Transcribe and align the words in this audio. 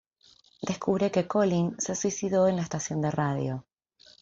Descubre 0.69 1.11
que 1.11 1.27
Colin 1.27 1.75
se 1.77 1.93
suicidó 1.93 2.47
en 2.47 2.55
la 2.55 2.63
estación 2.63 3.01
de 3.03 3.11
radio. 3.11 3.65